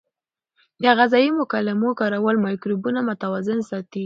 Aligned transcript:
د 0.83 0.85
غذایي 0.97 1.31
مکملونو 1.39 1.89
کارول 2.01 2.35
مایکروبونه 2.45 2.99
متوازن 3.09 3.59
ساتي. 3.69 3.99